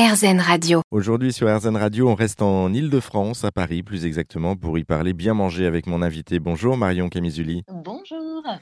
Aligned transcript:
RZN 0.00 0.40
Radio. 0.40 0.80
Aujourd'hui 0.90 1.30
sur 1.30 1.54
RZN 1.54 1.76
Radio, 1.76 2.08
on 2.08 2.14
reste 2.14 2.40
en 2.40 2.72
Ile-de-France, 2.72 3.44
à 3.44 3.50
Paris 3.50 3.82
plus 3.82 4.06
exactement, 4.06 4.56
pour 4.56 4.78
y 4.78 4.84
parler 4.84 5.12
bien 5.12 5.34
manger 5.34 5.66
avec 5.66 5.86
mon 5.86 6.00
invité. 6.00 6.38
Bonjour 6.38 6.78
Marion 6.78 7.10
Camizuli. 7.10 7.64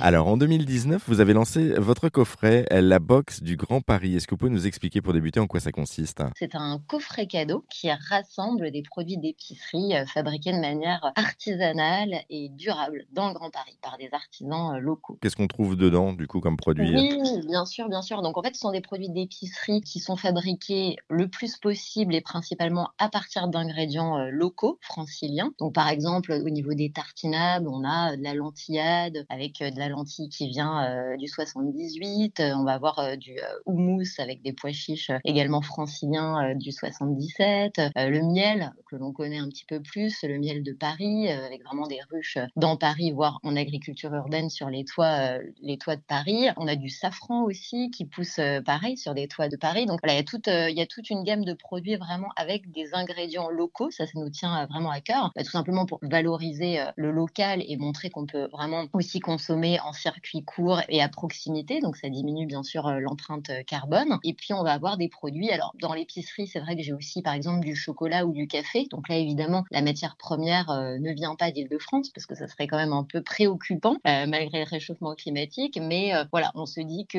Alors 0.00 0.28
en 0.28 0.36
2019, 0.36 1.02
vous 1.06 1.20
avez 1.20 1.32
lancé 1.32 1.74
votre 1.74 2.08
coffret, 2.08 2.66
la 2.70 2.98
box 2.98 3.42
du 3.42 3.56
Grand 3.56 3.80
Paris. 3.80 4.16
Est-ce 4.16 4.26
que 4.26 4.34
vous 4.34 4.38
pouvez 4.38 4.50
nous 4.50 4.66
expliquer 4.66 5.00
pour 5.00 5.12
débuter 5.12 5.40
en 5.40 5.46
quoi 5.46 5.60
ça 5.60 5.72
consiste? 5.72 6.22
C'est 6.36 6.54
un 6.54 6.80
coffret 6.86 7.26
cadeau 7.26 7.64
qui 7.70 7.90
rassemble 7.90 8.70
des 8.70 8.82
produits 8.82 9.18
d'épicerie 9.18 9.96
euh, 9.96 10.06
fabriqués 10.06 10.52
de 10.52 10.60
manière 10.60 11.12
artisanale 11.16 12.14
et 12.30 12.48
durable 12.50 13.06
dans 13.12 13.28
le 13.28 13.34
Grand 13.34 13.50
Paris 13.50 13.78
par 13.82 13.98
des 13.98 14.08
artisans 14.12 14.74
euh, 14.74 14.78
locaux. 14.78 15.18
Qu'est-ce 15.20 15.36
qu'on 15.36 15.46
trouve 15.46 15.76
dedans 15.76 16.12
du 16.12 16.26
coup 16.26 16.40
comme 16.40 16.56
produit? 16.56 16.94
Oui, 16.94 17.46
bien 17.46 17.64
sûr, 17.64 17.88
bien 17.88 18.02
sûr. 18.02 18.22
Donc 18.22 18.36
en 18.36 18.42
fait, 18.42 18.54
ce 18.54 18.60
sont 18.60 18.72
des 18.72 18.80
produits 18.80 19.10
d'épicerie 19.10 19.80
qui 19.80 20.00
sont 20.00 20.16
fabriqués 20.16 20.96
le 21.08 21.28
plus 21.28 21.56
possible 21.56 22.14
et 22.14 22.20
principalement 22.20 22.90
à 22.98 23.08
partir 23.08 23.48
d'ingrédients 23.48 24.18
euh, 24.18 24.30
locaux, 24.30 24.78
franciliens. 24.82 25.52
Donc 25.58 25.74
par 25.74 25.88
exemple, 25.88 26.32
au 26.32 26.50
niveau 26.50 26.74
des 26.74 26.90
tartinables, 26.90 27.68
on 27.68 27.84
a 27.84 28.16
de 28.16 28.22
la 28.22 28.34
lentillade 28.34 29.24
avec 29.28 29.62
de 29.74 29.78
la 29.80 29.88
lentille 29.88 30.28
qui 30.28 30.48
vient 30.48 30.84
euh, 30.84 31.16
du 31.16 31.26
78. 31.26 32.40
Euh, 32.40 32.52
on 32.56 32.64
va 32.64 32.72
avoir 32.72 32.98
euh, 32.98 33.16
du 33.16 33.38
houmous 33.66 34.18
avec 34.18 34.42
des 34.42 34.52
pois 34.52 34.72
chiches 34.72 35.10
également 35.24 35.60
franciliens 35.60 36.54
du 36.54 36.72
77. 36.72 37.80
le 37.96 38.22
miel 38.22 38.72
que 38.90 38.96
l'on 38.96 39.12
connaît 39.12 39.38
un 39.38 39.48
petit 39.48 39.66
peu 39.66 39.80
plus, 39.80 40.22
le 40.22 40.38
miel 40.38 40.62
de 40.62 40.72
Paris 40.72 41.28
avec 41.28 41.62
vraiment 41.64 41.86
des 41.86 42.00
ruches 42.10 42.38
dans 42.56 42.76
Paris, 42.76 43.12
voire 43.12 43.40
en 43.42 43.56
agriculture 43.56 44.14
urbaine 44.14 44.48
sur 44.48 44.70
les 44.70 44.84
toits, 44.84 45.38
les 45.60 45.78
toits 45.78 45.96
de 45.96 46.02
Paris. 46.02 46.46
On 46.56 46.68
a 46.68 46.76
du 46.76 46.88
safran 46.88 47.42
aussi 47.44 47.90
qui 47.90 48.04
pousse 48.04 48.40
pareil 48.64 48.96
sur 48.96 49.14
des 49.14 49.28
toits 49.28 49.48
de 49.48 49.56
Paris. 49.56 49.86
Donc 49.86 50.00
voilà, 50.02 50.14
il 50.14 50.18
y 50.18 50.20
a 50.20 50.24
toute, 50.24 50.46
il 50.46 50.76
y 50.76 50.80
a 50.80 50.86
toute 50.86 51.10
une 51.10 51.24
gamme 51.24 51.44
de 51.44 51.54
produits 51.54 51.96
vraiment 51.96 52.28
avec 52.36 52.70
des 52.70 52.94
ingrédients 52.94 53.50
locaux. 53.50 53.90
Ça, 53.90 54.06
ça 54.06 54.12
nous 54.14 54.30
tient 54.30 54.66
vraiment 54.66 54.90
à 54.90 55.00
cœur. 55.00 55.32
Bah, 55.34 55.42
tout 55.42 55.50
simplement 55.50 55.86
pour 55.86 55.98
valoriser 56.02 56.84
le 56.96 57.10
local 57.10 57.62
et 57.66 57.76
montrer 57.76 58.10
qu'on 58.10 58.26
peut 58.26 58.48
vraiment 58.52 58.84
aussi 58.92 59.20
consommer 59.20 59.63
en 59.64 59.92
circuit 59.92 60.44
court 60.44 60.80
et 60.88 61.02
à 61.02 61.08
proximité, 61.08 61.80
donc 61.80 61.96
ça 61.96 62.08
diminue 62.08 62.46
bien 62.46 62.62
sûr 62.62 62.86
euh, 62.86 62.98
l'empreinte 62.98 63.50
euh, 63.50 63.62
carbone. 63.62 64.18
Et 64.22 64.34
puis 64.34 64.52
on 64.52 64.62
va 64.62 64.72
avoir 64.72 64.96
des 64.96 65.08
produits. 65.08 65.50
Alors 65.50 65.72
dans 65.80 65.94
l'épicerie, 65.94 66.46
c'est 66.46 66.60
vrai 66.60 66.76
que 66.76 66.82
j'ai 66.82 66.92
aussi 66.92 67.22
par 67.22 67.34
exemple 67.34 67.64
du 67.64 67.74
chocolat 67.74 68.26
ou 68.26 68.32
du 68.32 68.46
café. 68.46 68.86
Donc 68.90 69.08
là 69.08 69.16
évidemment, 69.16 69.64
la 69.70 69.82
matière 69.82 70.16
première 70.16 70.70
euh, 70.70 70.98
ne 70.98 71.12
vient 71.12 71.34
pas 71.34 71.50
d'Île-de-France 71.50 72.10
parce 72.10 72.26
que 72.26 72.34
ça 72.34 72.46
serait 72.48 72.66
quand 72.66 72.76
même 72.76 72.92
un 72.92 73.04
peu 73.04 73.22
préoccupant 73.22 73.96
malgré 74.04 74.64
le 74.64 74.68
réchauffement 74.68 75.14
climatique. 75.14 75.78
Mais 75.80 76.12
voilà, 76.30 76.50
on 76.54 76.66
se 76.66 76.80
dit 76.80 77.06
que 77.06 77.18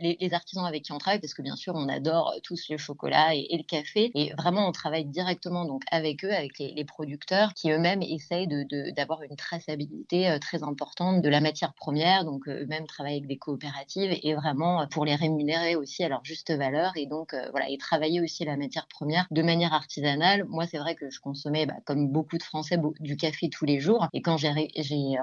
les, 0.00 0.34
artisans 0.34 0.64
avec 0.64 0.82
qui 0.82 0.92
on 0.92 0.98
travaille, 0.98 1.20
parce 1.20 1.34
que 1.34 1.42
bien 1.42 1.56
sûr 1.56 1.74
on 1.74 1.88
adore 1.88 2.34
tous 2.42 2.68
le 2.68 2.76
chocolat 2.76 3.34
et, 3.34 3.56
le 3.56 3.62
café, 3.62 4.10
et 4.14 4.32
vraiment 4.34 4.68
on 4.68 4.72
travaille 4.72 5.04
directement 5.04 5.64
donc 5.64 5.82
avec 5.90 6.24
eux, 6.24 6.32
avec 6.32 6.58
les, 6.58 6.84
producteurs 6.84 7.54
qui 7.54 7.70
eux-mêmes 7.70 8.02
essayent 8.02 8.48
d'avoir 8.96 9.22
une 9.22 9.36
traçabilité 9.36 10.36
très 10.40 10.62
importante 10.62 11.22
de 11.22 11.28
la 11.28 11.40
matières 11.54 11.74
premières, 11.74 12.24
donc 12.24 12.48
euh, 12.48 12.64
eux-mêmes 12.64 12.88
travaillent 12.88 13.18
avec 13.18 13.28
des 13.28 13.36
coopératives 13.36 14.10
et 14.24 14.34
vraiment 14.34 14.80
euh, 14.80 14.86
pour 14.86 15.04
les 15.04 15.14
rémunérer 15.14 15.76
aussi 15.76 16.02
à 16.02 16.08
leur 16.08 16.24
juste 16.24 16.50
valeur 16.50 16.90
et 16.96 17.06
donc 17.06 17.32
euh, 17.32 17.48
voilà 17.52 17.70
et 17.70 17.78
travailler 17.78 18.20
aussi 18.20 18.44
la 18.44 18.56
matière 18.56 18.88
première 18.88 19.28
de 19.30 19.40
manière 19.40 19.72
artisanale. 19.72 20.46
Moi, 20.48 20.66
c'est 20.66 20.78
vrai 20.78 20.96
que 20.96 21.10
je 21.10 21.20
consommais 21.20 21.66
bah, 21.66 21.76
comme 21.84 22.08
beaucoup 22.08 22.38
de 22.38 22.42
Français 22.42 22.76
du 22.98 23.16
café 23.16 23.48
tous 23.50 23.66
les 23.66 23.78
jours 23.78 24.08
et 24.12 24.20
quand 24.20 24.36
j'ai 24.36 24.50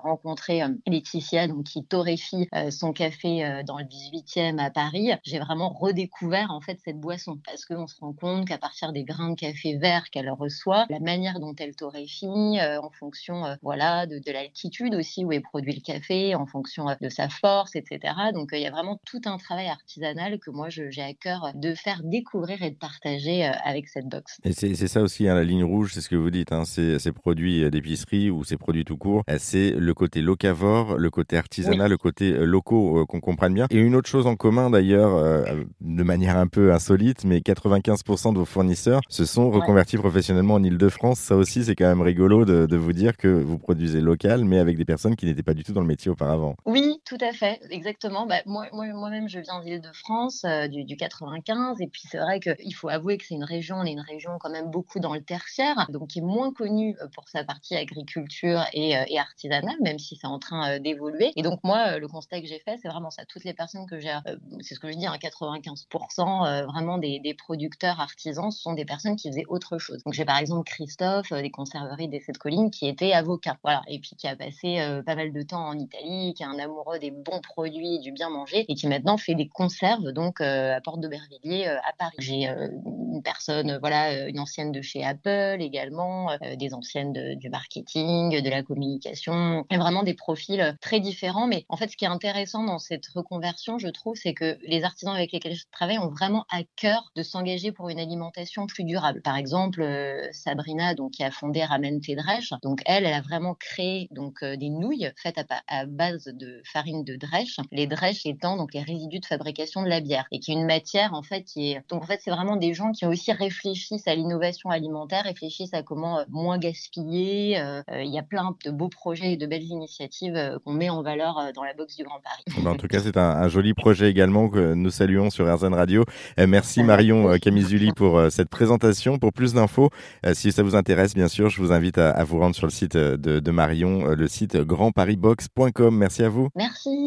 rencontré 0.02 0.62
Laetitia 0.88 1.50
donc 1.50 1.66
qui 1.66 1.84
torréfie 1.84 2.48
son 2.70 2.94
café 2.94 3.62
dans 3.66 3.78
le 3.78 3.84
18e 3.84 4.58
à 4.58 4.70
Paris, 4.70 5.12
j'ai 5.24 5.40
vraiment 5.40 5.70
redécouvert 5.70 6.52
en 6.52 6.62
fait 6.62 6.80
cette 6.86 7.00
boisson 7.00 7.40
parce 7.46 7.66
qu'on 7.66 7.88
se 7.88 8.00
rend 8.00 8.14
compte 8.14 8.48
qu'à 8.48 8.58
partir 8.58 8.94
des 8.94 9.04
grains 9.04 9.32
de 9.32 9.36
café 9.36 9.78
vert 9.78 10.10
qu'elle 10.12 10.30
reçoit, 10.30 10.86
la 10.90 11.00
manière 11.00 11.40
dont 11.40 11.56
elle 11.58 11.76
torréfie 11.76 12.28
en 12.28 12.90
fonction 12.92 13.58
voilà 13.62 14.06
de, 14.06 14.20
de 14.20 14.32
l'altitude 14.32 14.96
aussi 14.96 15.26
où 15.26 15.32
est 15.32 15.42
produit 15.42 15.74
le 15.74 15.82
café 15.82 16.11
en 16.12 16.46
fonction 16.46 16.90
euh, 16.90 16.96
de 17.02 17.10
sa 17.10 17.30
force, 17.30 17.76
etc. 17.76 18.14
Donc 18.34 18.54
euh, 18.54 18.58
il 18.58 18.64
y 18.64 18.68
a 18.68 18.72
vraiment 18.72 19.00
tout 19.06 19.22
un 19.26 19.38
travail 19.38 19.68
artisanal 19.68 20.40
que 20.40 20.52
moi 20.52 20.70
j'ai 20.70 21.02
à 21.02 21.14
cœur 21.14 21.52
de 21.56 21.74
faire 21.74 22.02
découvrir 22.04 22.62
et 22.62 22.72
de 22.72 22.76
partager 22.76 23.46
euh, 23.46 23.52
avec 23.64 23.88
cette 23.88 24.08
box. 24.08 24.40
Et 24.44 24.54
c'est 24.54 24.88
ça 24.88 25.02
aussi 25.02 25.28
hein, 25.28 25.36
la 25.36 25.44
ligne 25.44 25.64
rouge, 25.64 25.92
c'est 25.94 26.02
ce 26.02 26.10
que 26.10 26.16
vous 26.16 26.30
dites, 26.30 26.52
hein, 26.52 26.66
ces, 26.66 27.00
produits 27.12 27.70
d'épicerie 27.70 28.30
ou 28.30 28.44
ces 28.44 28.58
produits 28.58 28.86
tout 28.86 28.98
court, 28.98 29.24
c'est 29.38 29.72
le 29.72 29.94
côté 29.94 30.22
locavore, 30.22 30.98
le 30.98 31.10
côté 31.10 31.38
artisanal, 31.38 31.90
le 31.90 31.98
côté 31.98 32.32
locaux 32.32 33.06
qu'on 33.06 33.20
comprenne 33.20 33.54
bien. 33.54 33.68
Et 33.70 33.78
une 33.78 33.96
autre 33.96 34.10
chose 34.10 34.28
en 34.28 34.36
commun 34.36 34.70
d'ailleurs, 34.70 35.46
de 35.82 36.04
manière 36.04 36.38
un 36.38 36.48
peu 36.48 36.74
insolite, 36.74 37.26
mais 37.26 37.40
95% 37.40 38.34
de 38.34 38.40
vos 38.40 38.46
fournisseurs 38.46 39.02
se 39.10 39.26
sont 39.26 39.52
reconvertis 39.52 39.98
professionnellement 39.98 40.56
en 40.56 40.64
Ile-de-France. 40.64 41.20
Ça 41.20 41.36
aussi, 41.36 41.66
c'est 41.66 41.76
quand 41.76 41.88
même 41.88 42.02
rigolo 42.02 42.46
de, 42.46 42.66
de 42.66 42.78
vous 42.78 42.94
dire 42.94 43.18
que 43.18 43.28
vous 43.28 43.60
produisez 43.60 44.00
local, 44.00 44.46
mais 44.46 44.58
avec 44.58 44.78
des 44.78 44.86
personnes 44.86 45.16
qui 45.18 45.26
n'étaient 45.26 45.44
pas 45.44 45.54
du 45.54 45.64
tout 45.64 45.74
dans 45.74 45.82
le 45.82 45.88
métier 45.88 46.01
auparavant. 46.10 46.56
Oui, 46.66 47.01
tout 47.12 47.18
à 47.20 47.34
fait, 47.34 47.60
exactement. 47.70 48.26
Bah, 48.26 48.38
moi, 48.46 48.68
moi-même, 48.72 49.28
je 49.28 49.40
viens 49.40 49.62
d'Île-de-France, 49.62 50.46
euh, 50.46 50.70
du, 50.70 50.96
95, 50.96 51.82
et 51.82 51.88
puis 51.88 52.04
c'est 52.10 52.20
vrai 52.20 52.40
qu'il 52.40 52.74
faut 52.74 52.88
avouer 52.88 53.18
que 53.18 53.26
c'est 53.26 53.36
une 53.36 53.44
région, 53.44 53.76
on 53.76 53.84
est 53.84 53.92
une 53.92 54.00
région 54.00 54.38
quand 54.40 54.50
même 54.50 54.72
beaucoup 54.72 55.02
dans 55.02 55.14
le 55.14 55.22
tertiaire, 55.22 55.88
donc 55.90 56.08
qui 56.08 56.20
est 56.20 56.22
moins 56.22 56.54
connue 56.54 56.96
euh, 57.02 57.08
pour 57.14 57.28
sa 57.28 57.44
partie 57.44 57.76
agriculture 57.76 58.64
et, 58.72 58.96
euh, 58.96 59.04
artisanale, 59.20 59.76
même 59.82 60.00
si 60.00 60.16
c'est 60.16 60.26
en 60.26 60.40
train 60.40 60.80
d'évoluer. 60.80 61.34
Et 61.36 61.42
donc 61.42 61.60
moi, 61.66 61.98
le 62.00 62.08
constat 62.08 62.40
que 62.40 62.48
j'ai 62.48 62.60
fait, 62.60 62.78
c'est 62.82 62.88
vraiment 62.88 63.10
ça. 63.10 63.26
Toutes 63.26 63.44
les 63.44 63.54
personnes 63.54 63.86
que 63.88 64.00
j'ai, 64.00 64.18
c'est 64.62 64.76
ce 64.76 64.80
que 64.80 64.90
je 64.90 64.98
dis, 64.98 65.06
95% 65.06 66.22
hein, 66.22 66.66
vraiment 66.66 66.98
des, 66.98 67.36
producteurs 67.38 68.00
artisans, 68.00 68.52
ce 68.52 68.62
sont 68.62 68.74
des 68.74 68.86
personnes 68.86 69.18
qui 69.18 69.28
faisaient 69.28 69.46
autre 69.50 69.80
chose. 69.80 70.02
Donc 70.06 70.14
j'ai 70.14 70.24
par 70.24 70.38
exemple 70.38 70.64
Christophe 70.64 71.34
des 71.34 71.52
conserveries 71.52 72.08
des 72.08 72.22
Sept 72.22 72.38
Collines 72.38 72.72
qui 72.72 72.88
était 72.88 73.12
avocat, 73.12 73.58
voilà, 73.64 73.82
et 73.90 74.00
puis 74.00 74.16
qui 74.16 74.28
a 74.28 74.36
passé 74.38 74.80
pas 75.06 75.16
mal 75.16 75.34
de 75.34 75.42
temps 75.42 75.68
en 75.68 75.78
Italie 75.78 76.34
qui 76.34 76.44
est 76.44 76.46
un 76.46 76.58
amoureux 76.58 77.01
des 77.02 77.12
bons 77.12 77.42
produits, 77.42 78.00
du 78.00 78.12
bien 78.12 78.30
manger, 78.30 78.66
et 78.70 78.76
qui 78.76 78.88
maintenant 78.88 79.18
fait 79.18 79.36
des 79.36 79.50
conserves 79.50 80.14
donc 80.14 80.40
euh, 80.40 80.76
à 80.76 80.82
Porte 80.82 81.02
d'Aubervilliers 81.02 81.68
euh, 81.68 81.78
à 81.80 81.94
Paris. 81.98 82.16
J'ai 82.20 82.48
euh, 82.48 82.70
une 83.12 83.22
personne, 83.24 83.78
voilà, 83.82 84.28
une 84.28 84.40
ancienne 84.40 84.72
de 84.72 84.82
chez 84.82 85.04
Apple 85.04 85.58
également, 85.60 86.30
des 86.58 86.74
anciennes 86.74 87.36
du 87.36 87.50
marketing, 87.50 88.42
de 88.42 88.50
la 88.50 88.64
communication, 88.64 89.66
et 89.70 89.78
vraiment 89.78 90.04
des 90.04 90.14
profils 90.14 90.78
très 90.80 91.00
différents. 91.02 91.48
Mais 91.48 91.66
en 91.68 91.76
fait, 91.76 91.90
ce 91.90 91.98
qui 91.98 92.06
est 92.06 92.10
intéressant 92.10 92.64
dans 92.64 92.80
cette 92.80 93.06
reconversion, 93.08 93.78
je 93.80 93.90
trouve, 93.90 94.16
c'est 94.16 94.34
que 94.34 94.58
les 94.66 94.84
artisans 94.84 95.14
avec 95.14 95.34
lesquels 95.34 95.56
je 95.56 95.66
travaille 95.72 96.00
ont 96.00 96.08
vraiment 96.08 96.46
à 96.50 96.62
cœur 96.78 97.12
de 97.16 97.24
s'engager 97.24 97.74
pour 97.74 97.90
une 97.90 98.00
alimentation 98.00 98.66
plus 98.66 98.86
durable. 98.86 99.22
Par 99.22 99.36
exemple, 99.36 99.86
Sabrina, 100.32 100.96
donc 100.96 101.12
qui 101.12 101.24
a 101.24 101.32
fondé 101.32 101.64
Ramen 101.64 102.00
Tedresh, 102.00 102.54
donc 102.64 102.82
elle, 102.86 103.06
elle 103.06 103.14
a 103.14 103.22
vraiment 103.22 103.56
créé 103.56 104.08
donc 104.12 104.44
des 104.44 104.70
nouilles 104.70 105.12
faites 105.18 105.38
à, 105.38 105.62
à 105.68 105.86
base 105.86 106.26
de 106.26 106.62
farine 106.66 106.91
de 106.92 107.16
drèche, 107.16 107.58
les 107.72 107.88
drèches 107.88 108.26
étant 108.26 108.58
donc 108.58 108.74
les 108.74 108.82
résidus 108.82 109.20
de 109.20 109.26
fabrication 109.26 109.84
de 109.84 109.88
la 109.88 110.00
bière 110.00 110.26
et 110.32 110.40
qui 110.40 110.52
est 110.52 110.56
une 110.56 110.66
matière 110.66 111.14
en 111.14 111.24
fait 111.24 111.44
qui 111.44 111.72
est 111.72 111.82
donc 111.90 112.04
en 112.04 112.06
fait 112.06 112.20
c'est 112.24 112.32
vraiment 112.32 112.56
des 112.56 112.74
gens 112.74 112.92
qui 112.92 113.06
aussi 113.06 113.32
réfléchissent 113.32 114.08
à 114.08 114.16
l'innovation 114.16 114.70
alimentaire, 114.70 115.24
réfléchissent 115.24 115.74
à 115.74 115.84
comment 115.84 116.20
euh, 116.20 116.24
moins 116.30 116.58
gaspiller. 116.58 117.60
Euh, 117.60 117.82
euh, 117.92 118.04
il 118.04 118.14
y 118.14 118.20
a 118.20 118.24
plein 118.24 118.56
de 118.66 118.72
beaux 118.72 118.90
projets 118.90 119.34
et 119.34 119.38
de 119.38 119.46
belles 119.46 119.64
initiatives 119.64 120.60
qu'on 120.64 120.74
met 120.74 120.90
en 120.90 121.02
valeur 121.02 121.52
dans 121.56 121.64
la 121.64 121.74
box 121.74 121.96
du 121.98 122.04
Grand 122.04 122.20
Paris. 122.22 122.44
Eh 122.58 122.62
ben, 122.62 122.72
en 122.72 122.76
tout 122.76 122.88
cas, 122.88 123.00
c'est 123.00 123.18
un, 123.18 123.48
joli 123.48 123.74
projet 123.74 124.10
également 124.10 124.50
que 124.50 124.74
nous 124.74 124.90
saluons 124.90 125.30
sur 125.30 125.52
RZN 125.54 125.74
Radio. 125.74 126.06
merci 126.38 126.84
Marion 126.84 127.38
Camizuli 127.40 127.92
pour 127.92 128.22
cette 128.30 128.50
présentation. 128.50 129.18
Pour 129.18 129.34
plus 129.34 129.54
d'infos, 129.54 129.90
si 130.34 130.52
ça 130.52 130.64
vous 130.64 130.76
intéresse, 130.76 131.14
bien 131.14 131.28
sûr, 131.28 131.50
je 131.50 131.62
vous 131.62 131.72
invite 131.72 131.98
à, 131.98 132.24
vous 132.24 132.40
rendre 132.40 132.56
sur 132.56 132.68
le 132.68 132.72
site 132.72 132.96
de, 132.96 133.40
de 133.40 133.52
Marion, 133.52 134.06
le 134.08 134.28
site 134.28 134.58
grandparisbox.com. 134.58 135.96
Merci 135.96 136.24
à 136.24 136.30
vous. 136.30 136.50
Merci 136.56 136.81
écrit 136.86 137.02